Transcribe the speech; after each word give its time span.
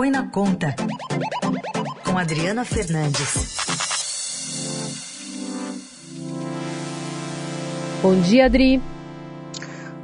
Põe 0.00 0.10
na 0.10 0.26
Conta, 0.30 0.74
com 2.06 2.16
Adriana 2.16 2.64
Fernandes. 2.64 3.54
Bom 8.00 8.18
dia, 8.22 8.46
Adri. 8.46 8.80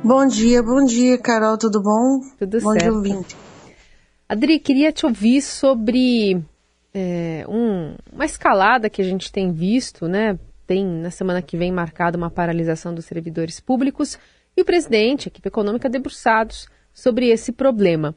Bom 0.04 0.26
dia, 0.26 0.62
bom 0.62 0.84
dia, 0.84 1.16
Carol, 1.16 1.56
tudo 1.56 1.82
bom? 1.82 2.20
Tudo 2.38 2.60
bom 2.60 2.72
certo. 2.72 2.82
Dia, 2.82 2.92
ouvinte. 2.92 3.36
Adri, 4.28 4.58
queria 4.58 4.92
te 4.92 5.06
ouvir 5.06 5.40
sobre 5.40 6.44
é, 6.92 7.46
um, 7.48 7.96
uma 8.12 8.26
escalada 8.26 8.90
que 8.90 9.00
a 9.00 9.04
gente 9.06 9.32
tem 9.32 9.50
visto, 9.50 10.06
né? 10.06 10.38
Tem 10.66 10.84
na 10.84 11.10
semana 11.10 11.40
que 11.40 11.56
vem 11.56 11.72
marcada 11.72 12.18
uma 12.18 12.28
paralisação 12.28 12.94
dos 12.94 13.06
servidores 13.06 13.60
públicos 13.60 14.18
e 14.54 14.60
o 14.60 14.64
presidente, 14.66 15.26
a 15.26 15.30
equipe 15.30 15.48
econômica, 15.48 15.88
debruçados 15.88 16.68
sobre 16.92 17.30
esse 17.30 17.50
problema. 17.50 18.14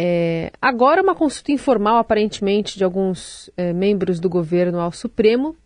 É, 0.00 0.52
agora, 0.62 1.02
uma 1.02 1.16
consulta 1.16 1.50
informal, 1.50 1.98
aparentemente, 1.98 2.78
de 2.78 2.84
alguns 2.84 3.50
é, 3.56 3.72
membros 3.72 4.20
do 4.20 4.28
governo 4.28 4.78
ao 4.78 4.92
Supremo 4.92 5.56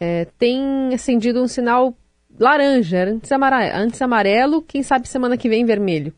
é, 0.00 0.26
tem 0.36 0.92
acendido 0.92 1.40
um 1.40 1.46
sinal 1.46 1.94
laranja, 2.40 3.04
antes 3.04 3.30
amarelo, 3.30 3.76
antes 3.76 4.02
amarelo, 4.02 4.62
quem 4.62 4.82
sabe 4.82 5.08
semana 5.08 5.36
que 5.36 5.48
vem 5.48 5.64
vermelho. 5.64 6.12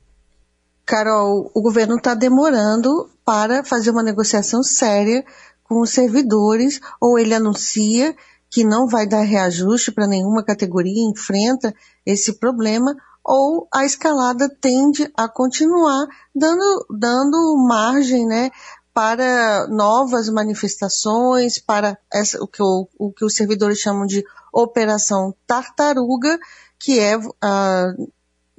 Carol, 0.87 1.51
o 1.55 1.61
governo 1.61 1.97
está 1.97 2.15
demorando 2.15 3.11
para 3.27 3.63
fazer 3.63 3.91
uma 3.91 4.03
negociação 4.03 4.63
séria 4.63 5.23
com 5.63 5.83
os 5.83 5.91
servidores, 5.91 6.81
ou 6.99 7.19
ele 7.19 7.35
anuncia 7.35 8.17
que 8.51 8.65
não 8.65 8.89
vai 8.89 9.07
dar 9.07 9.21
reajuste 9.21 9.93
para 9.93 10.07
nenhuma 10.07 10.43
categoria, 10.43 11.11
enfrenta 11.11 11.75
esse 12.07 12.39
problema, 12.41 12.97
ou 13.25 13.69
a 13.73 13.85
escalada 13.85 14.49
tende 14.49 15.11
a 15.17 15.29
continuar 15.29 16.07
dando, 16.35 16.87
dando 16.91 17.57
margem 17.69 18.27
né, 18.27 18.51
para 18.93 19.67
novas 19.69 20.29
manifestações, 20.29 21.59
para 21.59 21.97
essa, 22.13 22.43
o, 22.43 22.47
que 22.47 22.63
o, 22.63 22.89
o 22.99 23.13
que 23.13 23.25
os 23.25 23.35
servidores 23.35 23.79
chamam 23.79 24.07
de 24.07 24.25
operação 24.53 25.35
tartaruga, 25.47 26.39
que 26.79 26.99
é 26.99 27.17
uh, 27.17 28.11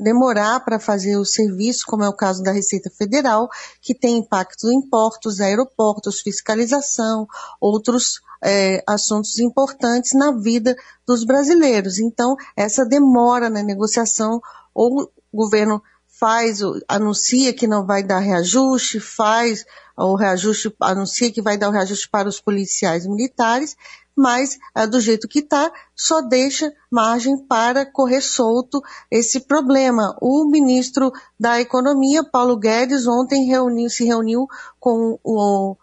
demorar 0.01 0.59
para 0.61 0.79
fazer 0.79 1.17
o 1.17 1.25
serviço, 1.25 1.85
como 1.85 2.03
é 2.03 2.09
o 2.09 2.15
caso 2.15 2.41
da 2.41 2.51
Receita 2.51 2.89
Federal, 2.89 3.49
que 3.81 3.93
tem 3.93 4.17
impacto 4.17 4.71
em 4.71 4.81
portos, 4.81 5.39
aeroportos, 5.39 6.21
fiscalização, 6.21 7.27
outros 7.59 8.19
é, 8.43 8.83
assuntos 8.87 9.37
importantes 9.37 10.13
na 10.13 10.31
vida 10.31 10.75
dos 11.05 11.23
brasileiros. 11.23 11.99
Então, 11.99 12.35
essa 12.55 12.83
demora 12.83 13.49
na 13.49 13.61
negociação, 13.61 14.41
ou 14.73 15.11
o 15.31 15.37
governo 15.37 15.81
faz, 16.07 16.59
anuncia 16.87 17.53
que 17.53 17.65
não 17.65 17.85
vai 17.85 18.03
dar 18.03 18.19
reajuste, 18.19 18.99
faz 18.99 19.65
o 19.97 20.15
reajuste, 20.15 20.73
anuncia 20.79 21.31
que 21.31 21.41
vai 21.41 21.57
dar 21.57 21.69
o 21.69 21.71
reajuste 21.71 22.07
para 22.09 22.29
os 22.29 22.39
policiais 22.39 23.07
militares, 23.07 23.75
mas 24.15 24.59
ah, 24.75 24.85
do 24.85 24.99
jeito 24.99 25.27
que 25.27 25.39
está, 25.39 25.71
só 25.95 26.21
deixa 26.21 26.71
margem 26.91 27.37
para 27.37 27.85
correr 27.85 28.21
solto 28.21 28.81
esse 29.09 29.41
problema. 29.41 30.15
O 30.21 30.45
ministro 30.45 31.11
da 31.39 31.59
Economia, 31.59 32.23
Paulo 32.23 32.57
Guedes, 32.57 33.07
ontem 33.07 33.47
reuniu, 33.47 33.89
se 33.89 34.05
reuniu 34.05 34.47
com 34.79 35.19
o 35.23 35.75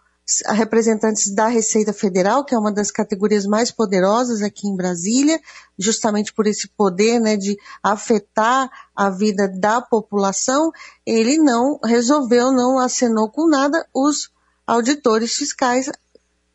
representantes 0.47 1.33
da 1.33 1.47
Receita 1.47 1.91
Federal, 1.91 2.45
que 2.45 2.53
é 2.53 2.57
uma 2.57 2.71
das 2.71 2.91
categorias 2.91 3.45
mais 3.45 3.71
poderosas 3.71 4.41
aqui 4.41 4.67
em 4.67 4.75
Brasília, 4.75 5.39
justamente 5.77 6.33
por 6.33 6.45
esse 6.45 6.67
poder 6.67 7.19
né, 7.19 7.35
de 7.35 7.57
afetar 7.81 8.69
a 8.95 9.09
vida 9.09 9.47
da 9.47 9.81
população, 9.81 10.71
ele 11.05 11.37
não 11.37 11.79
resolveu, 11.83 12.51
não 12.51 12.79
acenou 12.79 13.29
com 13.29 13.47
nada, 13.47 13.87
os 13.93 14.29
auditores 14.67 15.33
fiscais 15.33 15.89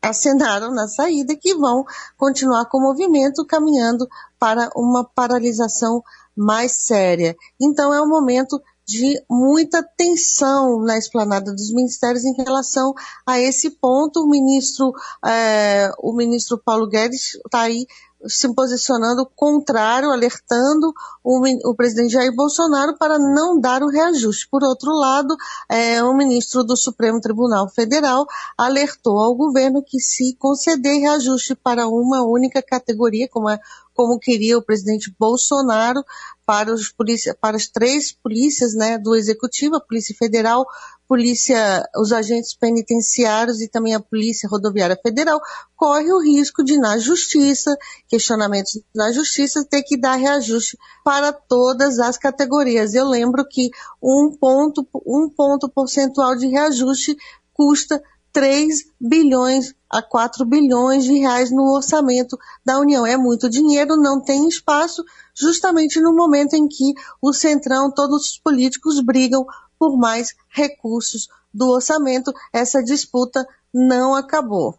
acenaram 0.01 0.71
na 0.71 0.87
saída 0.87 1.35
que 1.35 1.55
vão 1.55 1.83
continuar 2.15 2.65
com 2.65 2.77
o 2.77 2.81
movimento 2.81 3.45
caminhando 3.45 4.07
para 4.39 4.69
uma 4.75 5.03
paralisação 5.03 6.03
mais 6.35 6.83
séria. 6.83 7.35
Então 7.59 7.93
é 7.93 8.01
um 8.01 8.07
momento 8.07 8.61
de 8.85 9.21
muita 9.29 9.81
tensão 9.81 10.79
na 10.81 10.97
esplanada 10.97 11.51
dos 11.51 11.73
ministérios 11.73 12.23
em 12.23 12.33
relação 12.33 12.93
a 13.25 13.39
esse 13.39 13.71
ponto. 13.71 14.23
O 14.23 14.29
ministro, 14.29 14.93
é, 15.25 15.91
o 15.99 16.13
ministro 16.13 16.57
Paulo 16.57 16.87
Guedes 16.87 17.35
está 17.45 17.61
aí 17.61 17.87
se 18.27 18.53
posicionando 18.53 19.29
contrário, 19.35 20.11
alertando 20.11 20.93
o, 21.23 21.41
o, 21.69 21.75
presidente 21.75 22.13
Jair 22.13 22.33
Bolsonaro 22.33 22.97
para 22.97 23.17
não 23.17 23.59
dar 23.59 23.83
o 23.83 23.89
reajuste. 23.89 24.47
Por 24.49 24.63
outro 24.63 24.91
lado, 24.91 25.35
é, 25.69 26.03
o 26.03 26.15
ministro 26.15 26.63
do 26.63 26.75
Supremo 26.75 27.19
Tribunal 27.19 27.69
Federal 27.69 28.25
alertou 28.57 29.17
ao 29.19 29.35
governo 29.35 29.83
que 29.83 29.99
se 29.99 30.35
conceder 30.37 30.99
reajuste 31.01 31.55
para 31.55 31.87
uma 31.87 32.23
única 32.23 32.61
categoria, 32.61 33.27
como, 33.29 33.49
é, 33.49 33.59
como 33.93 34.19
queria 34.19 34.57
o 34.57 34.63
presidente 34.63 35.13
Bolsonaro, 35.17 36.03
para, 36.45 36.71
os 36.71 36.89
polícia, 36.89 37.35
para 37.39 37.57
as 37.57 37.67
três 37.67 38.11
polícias 38.11 38.75
né, 38.75 38.97
do 38.97 39.15
Executivo, 39.15 39.75
a 39.75 39.81
Polícia 39.81 40.15
Federal, 40.17 40.65
polícia, 41.07 41.87
os 41.95 42.11
agentes 42.11 42.55
penitenciários 42.55 43.61
e 43.61 43.67
também 43.67 43.93
a 43.93 43.99
Polícia 43.99 44.49
Rodoviária 44.49 44.97
Federal, 45.01 45.39
corre 45.75 46.11
o 46.11 46.21
risco 46.21 46.63
de, 46.63 46.77
na 46.77 46.97
justiça, 46.97 47.77
questionamentos 48.07 48.79
na 48.93 49.11
justiça, 49.11 49.65
ter 49.65 49.83
que 49.83 49.97
dar 49.97 50.15
reajuste 50.15 50.77
para 51.03 51.31
todas 51.31 51.99
as 51.99 52.17
categorias. 52.17 52.93
Eu 52.93 53.07
lembro 53.07 53.47
que 53.47 53.69
um 54.01 54.35
ponto, 54.39 54.87
um 55.05 55.29
ponto 55.29 55.69
percentual 55.69 56.35
de 56.35 56.47
reajuste 56.47 57.15
custa 57.53 58.01
3 58.35 58.91
bilhões 58.99 59.73
a 59.89 60.01
4 60.01 60.45
bilhões 60.45 61.05
de 61.05 61.17
reais 61.19 61.49
no 61.51 61.73
orçamento 61.73 62.37
da 62.65 62.77
União. 62.77 63.05
É 63.07 63.15
muito 63.15 63.49
dinheiro, 63.49 63.95
não 63.95 64.21
tem 64.21 64.49
espaço, 64.49 65.05
justamente 65.33 66.01
no 66.01 66.13
momento 66.13 66.53
em 66.53 66.67
que 66.67 66.93
o 67.21 67.31
Centrão, 67.31 67.89
todos 67.89 68.31
os 68.31 68.37
políticos 68.37 68.99
brigam 68.99 69.45
por 69.79 69.97
mais 69.97 70.35
recursos 70.49 71.29
do 71.53 71.69
orçamento. 71.69 72.33
Essa 72.51 72.83
disputa 72.83 73.47
não 73.73 74.13
acabou. 74.13 74.77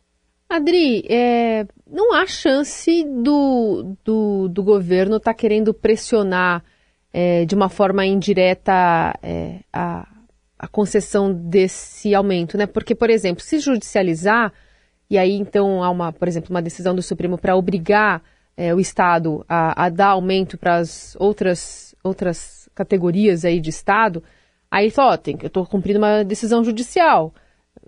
Adri, 0.50 1.06
é, 1.08 1.66
não 1.90 2.12
há 2.12 2.26
chance 2.26 3.04
do, 3.04 3.96
do, 4.04 4.48
do 4.48 4.62
governo 4.62 5.16
estar 5.16 5.32
tá 5.32 5.34
querendo 5.34 5.72
pressionar 5.72 6.62
é, 7.10 7.46
de 7.46 7.54
uma 7.54 7.70
forma 7.70 8.04
indireta 8.04 9.18
é, 9.22 9.60
a, 9.72 10.06
a 10.58 10.66
concessão 10.66 11.32
desse 11.32 12.14
aumento, 12.14 12.56
né? 12.56 12.66
Porque, 12.66 12.94
por 12.94 13.10
exemplo, 13.10 13.42
se 13.42 13.58
judicializar, 13.58 14.52
e 15.08 15.18
aí 15.18 15.32
então 15.32 15.82
há 15.82 15.90
uma, 15.90 16.12
por 16.12 16.28
exemplo, 16.28 16.50
uma 16.50 16.62
decisão 16.62 16.94
do 16.94 17.02
Supremo 17.02 17.38
para 17.38 17.56
obrigar 17.56 18.22
é, 18.56 18.74
o 18.74 18.80
Estado 18.80 19.44
a, 19.48 19.84
a, 19.84 19.88
dar 19.88 20.08
aumento 20.08 20.56
para 20.56 20.76
as 20.76 21.16
outras, 21.18 21.94
outras 22.02 22.68
categorias 22.74 23.44
aí 23.44 23.60
de 23.60 23.70
Estado, 23.70 24.22
Aí 24.70 24.90
só, 24.90 25.16
tem 25.16 25.36
que 25.36 25.46
eu 25.46 25.48
estou 25.48 25.66
cumprindo 25.66 25.98
uma 25.98 26.24
decisão 26.24 26.64
judicial, 26.64 27.34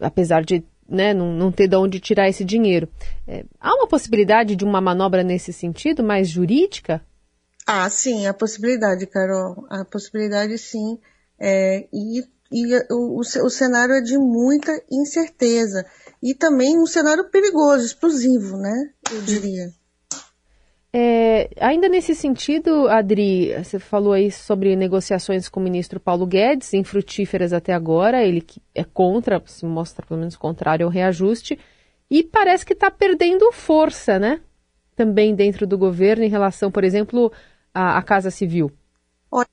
apesar 0.00 0.44
de 0.44 0.64
né, 0.88 1.12
não, 1.12 1.32
não 1.32 1.52
ter 1.52 1.68
de 1.68 1.76
onde 1.76 2.00
tirar 2.00 2.28
esse 2.28 2.44
dinheiro. 2.44 2.88
É, 3.26 3.44
há 3.60 3.74
uma 3.74 3.86
possibilidade 3.86 4.56
de 4.56 4.64
uma 4.64 4.80
manobra 4.80 5.22
nesse 5.22 5.52
sentido, 5.52 6.02
mais 6.02 6.28
jurídica? 6.28 7.02
Ah, 7.66 7.88
sim, 7.90 8.26
a 8.26 8.32
possibilidade, 8.32 9.06
Carol. 9.06 9.66
A 9.68 9.84
possibilidade 9.84 10.56
sim. 10.56 10.98
É, 11.40 11.86
e 11.92 12.24
e 12.50 12.64
o, 12.90 13.20
o, 13.20 13.50
cenário 13.50 13.94
é 13.94 14.00
de 14.00 14.16
muita 14.16 14.72
incerteza. 14.90 15.84
E 16.22 16.34
também 16.34 16.78
um 16.78 16.86
cenário 16.86 17.28
perigoso, 17.30 17.84
explosivo, 17.84 18.56
né? 18.56 18.90
Eu 19.12 19.20
diria. 19.22 19.70
É, 20.90 21.50
ainda 21.60 21.88
nesse 21.88 22.14
sentido, 22.14 22.88
Adri, 22.88 23.52
você 23.62 23.78
falou 23.78 24.14
aí 24.14 24.30
sobre 24.30 24.74
negociações 24.74 25.48
com 25.48 25.60
o 25.60 25.62
ministro 25.62 26.00
Paulo 26.00 26.26
Guedes, 26.26 26.72
infrutíferas 26.72 27.52
até 27.52 27.74
agora, 27.74 28.24
ele 28.24 28.44
é 28.74 28.82
contra, 28.82 29.42
se 29.44 29.66
mostra 29.66 30.04
pelo 30.06 30.18
menos 30.18 30.34
contrário 30.34 30.86
ao 30.86 30.90
reajuste, 30.90 31.58
e 32.10 32.22
parece 32.22 32.64
que 32.64 32.72
está 32.72 32.90
perdendo 32.90 33.52
força, 33.52 34.18
né? 34.18 34.40
Também 34.96 35.34
dentro 35.34 35.66
do 35.66 35.76
governo 35.76 36.24
em 36.24 36.30
relação, 36.30 36.72
por 36.72 36.82
exemplo, 36.82 37.30
à, 37.74 37.98
à 37.98 38.02
Casa 38.02 38.30
Civil. 38.30 38.72
Olha, 39.30 39.46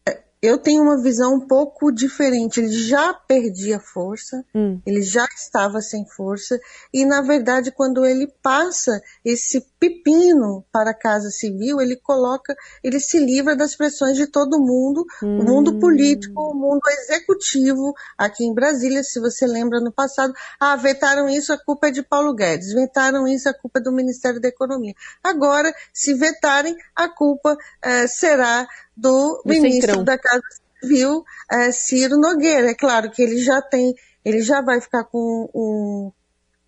eu 0.45 0.57
tenho 0.57 0.83
uma 0.83 1.01
visão 1.01 1.35
um 1.35 1.47
pouco 1.47 1.91
diferente. 1.91 2.59
Ele 2.59 2.71
já 2.71 3.13
perdia 3.13 3.79
força, 3.79 4.43
hum. 4.53 4.79
ele 4.85 5.01
já 5.01 5.25
estava 5.35 5.81
sem 5.81 6.05
força, 6.05 6.59
e 6.93 7.05
na 7.05 7.21
verdade, 7.21 7.71
quando 7.71 8.05
ele 8.05 8.27
passa 8.41 9.01
esse 9.23 9.65
pepino 9.89 10.65
para 10.71 10.91
a 10.91 10.93
Casa 10.93 11.29
Civil, 11.29 11.79
ele 11.79 11.95
coloca, 11.95 12.55
ele 12.83 12.99
se 12.99 13.19
livra 13.19 13.55
das 13.55 13.75
pressões 13.75 14.17
de 14.17 14.27
todo 14.27 14.59
mundo, 14.59 15.05
hum. 15.21 15.39
o 15.39 15.43
mundo 15.43 15.79
político, 15.79 16.39
o 16.39 16.53
mundo 16.53 16.81
executivo, 16.87 17.93
aqui 18.17 18.45
em 18.45 18.53
Brasília, 18.53 19.03
se 19.03 19.19
você 19.19 19.45
lembra 19.45 19.79
no 19.79 19.91
passado, 19.91 20.33
ah, 20.59 20.75
vetaram 20.75 21.29
isso, 21.29 21.53
a 21.53 21.57
culpa 21.57 21.87
é 21.87 21.91
de 21.91 22.03
Paulo 22.03 22.33
Guedes, 22.33 22.73
vetaram 22.73 23.27
isso, 23.27 23.47
a 23.49 23.53
culpa 23.53 23.79
é 23.79 23.83
do 23.83 23.91
Ministério 23.91 24.39
da 24.39 24.47
Economia. 24.47 24.93
Agora, 25.23 25.73
se 25.93 26.13
vetarem, 26.13 26.75
a 26.95 27.07
culpa 27.07 27.57
eh, 27.81 28.07
será 28.07 28.67
do, 28.95 29.41
do 29.45 29.49
ministro 29.49 29.87
centrão. 29.87 30.03
da 30.03 30.17
Casa 30.17 30.43
Civil, 30.79 31.23
é, 31.51 31.71
Ciro 31.71 32.17
Nogueira. 32.17 32.71
É 32.71 32.75
claro 32.75 33.11
que 33.11 33.21
ele 33.21 33.37
já 33.37 33.61
tem 33.61 33.95
ele 34.25 34.41
já 34.41 34.59
vai 34.59 34.81
ficar 34.81 35.03
com 35.03 35.47
um, 35.53 36.11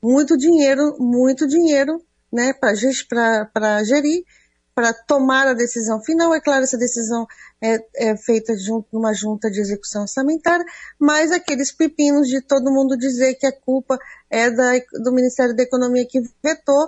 muito 0.02 0.38
dinheiro, 0.38 0.96
muito 1.00 1.48
dinheiro, 1.48 2.00
né, 2.32 2.54
para 2.54 3.84
gerir, 3.84 4.24
para 4.76 4.94
tomar 4.94 5.48
a 5.48 5.54
decisão 5.54 6.02
final. 6.02 6.34
É 6.34 6.40
claro, 6.40 6.64
essa 6.64 6.78
decisão 6.78 7.26
é, 7.62 7.84
é 7.96 8.18
feita 8.18 8.56
junto 8.56 8.88
numa 8.94 9.14
junta 9.14 9.50
de 9.50 9.60
execução 9.60 10.04
orçamentária, 10.04 10.66
mas 11.00 11.32
aqueles 11.32 11.72
pepinos 11.72 12.28
de 12.28 12.42
todo 12.42 12.72
mundo 12.72 12.96
dizer 12.96 13.36
que 13.36 13.48
a 13.48 13.52
culpa 13.52 13.98
é 14.30 14.52
da, 14.52 14.74
do 15.04 15.12
Ministério 15.12 15.56
da 15.56 15.64
Economia 15.64 16.06
que 16.06 16.22
vetou, 16.44 16.88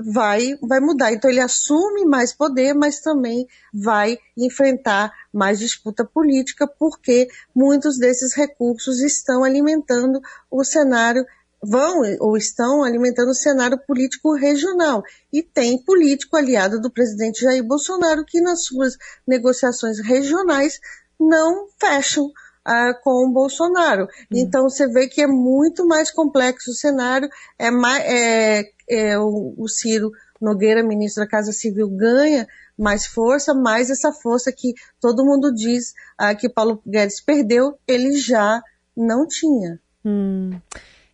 vai, 0.00 0.58
vai 0.60 0.80
mudar. 0.80 1.12
Então 1.12 1.30
ele 1.30 1.40
assume 1.40 2.04
mais 2.04 2.32
poder, 2.32 2.74
mas 2.74 3.00
também 3.00 3.46
vai 3.72 4.18
enfrentar 4.36 5.12
mais 5.32 5.58
disputa 5.58 6.04
política, 6.04 6.66
porque 6.66 7.28
muitos 7.54 7.98
desses 7.98 8.34
recursos 8.34 9.00
estão 9.00 9.42
alimentando 9.42 10.20
o 10.50 10.64
cenário 10.64 11.24
vão 11.68 12.02
ou 12.20 12.36
estão 12.36 12.84
alimentando 12.84 13.30
o 13.30 13.34
cenário 13.34 13.78
político 13.86 14.34
regional. 14.34 15.02
E 15.32 15.42
tem 15.42 15.82
político 15.82 16.36
aliado 16.36 16.80
do 16.80 16.90
presidente 16.90 17.42
Jair 17.42 17.64
Bolsonaro 17.64 18.24
que 18.24 18.40
nas 18.40 18.64
suas 18.64 18.96
negociações 19.26 19.98
regionais 20.00 20.78
não 21.18 21.66
fecham 21.78 22.30
ah, 22.64 22.94
com 22.94 23.26
o 23.26 23.32
Bolsonaro. 23.32 24.04
Hum. 24.04 24.08
Então 24.34 24.64
você 24.64 24.86
vê 24.88 25.08
que 25.08 25.22
é 25.22 25.26
muito 25.26 25.86
mais 25.86 26.10
complexo 26.10 26.70
o 26.70 26.74
cenário, 26.74 27.28
é, 27.58 27.70
mais, 27.70 28.02
é, 28.04 28.64
é 28.88 29.18
o, 29.18 29.54
o 29.56 29.68
Ciro 29.68 30.10
Nogueira, 30.40 30.82
ministro 30.82 31.22
da 31.24 31.30
Casa 31.30 31.52
Civil, 31.52 31.88
ganha 31.88 32.46
mais 32.78 33.06
força, 33.06 33.54
mais 33.54 33.88
essa 33.88 34.12
força 34.12 34.52
que 34.52 34.74
todo 35.00 35.24
mundo 35.24 35.54
diz 35.54 35.94
ah, 36.18 36.34
que 36.34 36.48
Paulo 36.48 36.82
Guedes 36.86 37.20
perdeu, 37.20 37.78
ele 37.86 38.12
já 38.18 38.62
não 38.96 39.26
tinha. 39.26 39.80
Hum. 40.04 40.50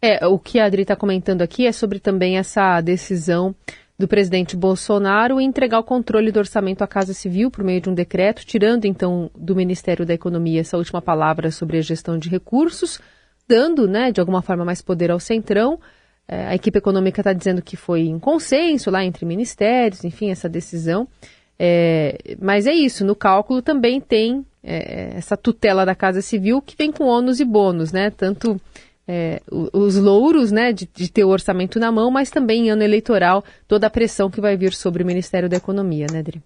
É, 0.04 0.26
o 0.26 0.36
que 0.36 0.58
a 0.58 0.64
Adri 0.64 0.82
está 0.82 0.96
comentando 0.96 1.42
aqui 1.42 1.64
é 1.64 1.70
sobre 1.70 2.00
também 2.00 2.36
essa 2.36 2.80
decisão 2.80 3.54
do 3.96 4.08
presidente 4.08 4.56
Bolsonaro 4.56 5.40
em 5.40 5.46
entregar 5.46 5.78
o 5.78 5.84
controle 5.84 6.32
do 6.32 6.40
orçamento 6.40 6.82
à 6.82 6.88
Casa 6.88 7.14
Civil 7.14 7.52
por 7.52 7.62
meio 7.62 7.80
de 7.80 7.88
um 7.88 7.94
decreto, 7.94 8.44
tirando 8.44 8.84
então 8.84 9.30
do 9.32 9.54
Ministério 9.54 10.04
da 10.04 10.12
Economia 10.12 10.60
essa 10.60 10.76
última 10.76 11.00
palavra 11.00 11.52
sobre 11.52 11.78
a 11.78 11.80
gestão 11.80 12.18
de 12.18 12.28
recursos, 12.28 12.98
dando, 13.46 13.86
né, 13.86 14.10
de 14.10 14.18
alguma 14.18 14.42
forma 14.42 14.64
mais 14.64 14.82
poder 14.82 15.12
ao 15.12 15.20
Centrão. 15.20 15.78
É, 16.26 16.46
a 16.48 16.54
equipe 16.56 16.78
econômica 16.78 17.20
está 17.20 17.32
dizendo 17.32 17.62
que 17.62 17.76
foi 17.76 18.00
em 18.00 18.18
consenso 18.18 18.90
lá 18.90 19.04
entre 19.04 19.24
ministérios, 19.24 20.02
enfim, 20.02 20.32
essa 20.32 20.48
decisão. 20.48 21.06
É, 21.56 22.36
mas 22.40 22.66
é 22.66 22.72
isso, 22.72 23.04
no 23.04 23.14
cálculo 23.14 23.62
também 23.62 24.00
tem 24.00 24.44
é, 24.64 25.12
essa 25.14 25.36
tutela 25.36 25.86
da 25.86 25.94
Casa 25.94 26.20
Civil 26.20 26.60
que 26.60 26.74
vem 26.76 26.90
com 26.90 27.04
ônus 27.04 27.38
e 27.38 27.44
bônus, 27.44 27.92
né? 27.92 28.10
Tanto 28.10 28.60
é, 29.14 29.42
os 29.50 29.96
louros 29.96 30.50
né, 30.50 30.72
de, 30.72 30.88
de, 30.90 31.12
ter 31.12 31.22
o 31.22 31.28
orçamento 31.28 31.78
na 31.78 31.92
mão, 31.92 32.10
mas 32.10 32.30
também 32.30 32.66
em 32.66 32.70
ano 32.70 32.82
eleitoral, 32.82 33.44
toda 33.68 33.86
a 33.86 33.90
pressão 33.90 34.30
que 34.30 34.40
vai 34.40 34.56
vir 34.56 34.72
sobre 34.72 35.02
o 35.02 35.06
Ministério 35.06 35.50
da 35.50 35.56
Economia, 35.58 36.06
né, 36.10 36.22
Dri? 36.22 36.42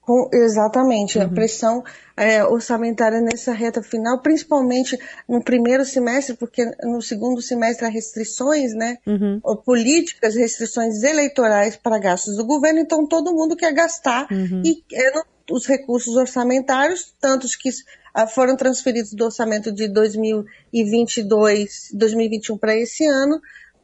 Com, 0.00 0.28
exatamente, 0.32 1.18
uhum. 1.18 1.24
a 1.24 1.28
pressão 1.28 1.82
é, 2.16 2.44
orçamentária 2.44 3.20
nessa 3.20 3.52
reta 3.52 3.82
final, 3.82 4.20
principalmente 4.20 4.96
no 5.28 5.42
primeiro 5.42 5.84
semestre, 5.84 6.36
porque 6.36 6.62
no 6.82 7.02
segundo 7.02 7.42
semestre 7.42 7.86
há 7.86 7.88
restrições, 7.88 8.72
né, 8.72 8.98
uhum. 9.04 9.40
políticas, 9.64 10.36
restrições 10.36 11.02
eleitorais 11.02 11.74
para 11.76 11.98
gastos 11.98 12.36
do 12.36 12.44
governo, 12.44 12.78
então 12.78 13.04
todo 13.06 13.34
mundo 13.34 13.56
quer 13.56 13.72
gastar 13.72 14.28
uhum. 14.30 14.62
e 14.64 14.84
é, 14.92 15.10
os 15.50 15.66
recursos 15.66 16.16
orçamentários, 16.16 17.14
tantos 17.20 17.54
que 17.54 17.68
ah, 18.14 18.26
foram 18.26 18.56
transferidos 18.56 19.12
do 19.12 19.24
orçamento 19.24 19.70
de 19.72 19.88
2022, 19.88 21.90
2021 21.92 22.56
para 22.56 22.74
esse 22.76 23.04
ano, 23.06 23.40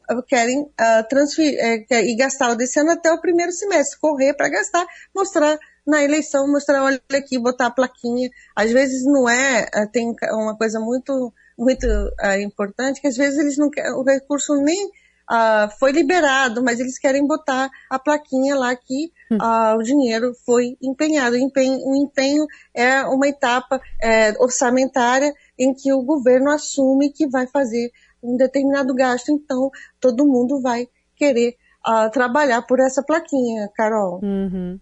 ah, 0.09 0.21
querem 0.27 0.61
uh, 0.61 1.07
transferir 1.09 1.59
é, 1.59 1.85
e 2.03 2.15
gastar 2.15 2.51
o 2.51 2.55
desse 2.55 2.79
ano 2.79 2.91
até 2.91 3.11
o 3.11 3.21
primeiro 3.21 3.51
semestre, 3.51 3.99
correr 3.99 4.33
para 4.33 4.49
gastar, 4.49 4.85
mostrar 5.15 5.59
na 5.85 6.03
eleição, 6.03 6.47
mostrar, 6.47 6.83
olha 6.83 6.99
aqui, 7.13 7.37
botar 7.37 7.67
a 7.67 7.71
plaquinha. 7.71 8.29
Às 8.55 8.71
vezes 8.71 9.05
não 9.05 9.29
é, 9.29 9.67
tem 9.91 10.15
uma 10.31 10.57
coisa 10.57 10.79
muito, 10.79 11.33
muito 11.57 11.85
uh, 11.85 12.41
importante, 12.41 13.01
que 13.01 13.07
às 13.07 13.17
vezes 13.17 13.39
eles 13.39 13.57
não 13.57 13.69
querem, 13.69 13.91
o 13.93 14.03
recurso 14.03 14.55
nem 14.55 14.89
uh, 15.31 15.71
foi 15.79 15.91
liberado, 15.93 16.61
mas 16.61 16.79
eles 16.79 16.99
querem 16.99 17.25
botar 17.25 17.69
a 17.89 17.97
plaquinha 17.97 18.55
lá 18.55 18.75
que 18.75 19.11
uh, 19.31 19.77
o 19.77 19.83
dinheiro 19.83 20.33
foi 20.45 20.77
empenhado. 20.81 21.35
O 21.35 21.39
empenho, 21.39 21.77
o 21.85 21.95
empenho 21.95 22.45
é 22.73 23.01
uma 23.03 23.27
etapa 23.27 23.79
é, 24.01 24.31
orçamentária 24.39 25.33
em 25.57 25.73
que 25.73 25.93
o 25.93 26.03
governo 26.03 26.51
assume 26.51 27.11
que 27.11 27.27
vai 27.27 27.47
fazer 27.47 27.91
um 28.21 28.35
determinado 28.35 28.93
gasto, 28.93 29.31
então 29.31 29.71
todo 29.99 30.27
mundo 30.27 30.61
vai 30.61 30.87
querer 31.15 31.55
uh, 31.87 32.11
trabalhar 32.11 32.61
por 32.63 32.79
essa 32.79 33.01
plaquinha, 33.01 33.69
Carol. 33.75 34.19
Uhum. 34.21 34.79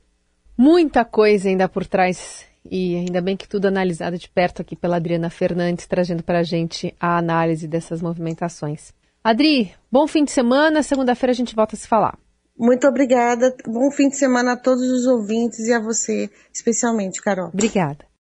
Muita 0.57 1.05
coisa 1.05 1.47
ainda 1.47 1.69
por 1.69 1.85
trás 1.85 2.45
e 2.69 2.95
ainda 2.95 3.21
bem 3.21 3.37
que 3.37 3.47
tudo 3.47 3.67
analisado 3.67 4.17
de 4.17 4.27
perto 4.27 4.61
aqui 4.61 4.75
pela 4.75 4.97
Adriana 4.97 5.29
Fernandes, 5.29 5.87
trazendo 5.87 6.21
para 6.21 6.39
a 6.39 6.43
gente 6.43 6.93
a 6.99 7.17
análise 7.17 7.67
dessas 7.67 8.01
movimentações. 8.01 8.93
Adri, 9.23 9.73
bom 9.91 10.07
fim 10.07 10.23
de 10.23 10.31
semana. 10.31 10.81
Segunda-feira 10.81 11.31
a 11.31 11.35
gente 11.35 11.55
volta 11.55 11.75
a 11.75 11.79
se 11.79 11.87
falar. 11.87 12.17
Muito 12.57 12.87
obrigada. 12.87 13.55
Bom 13.65 13.89
fim 13.91 14.09
de 14.09 14.17
semana 14.17 14.53
a 14.53 14.57
todos 14.57 14.83
os 14.83 15.05
ouvintes 15.05 15.59
e 15.59 15.73
a 15.73 15.79
você, 15.79 16.29
especialmente, 16.53 17.21
Carol. 17.21 17.49
Obrigada. 17.53 18.08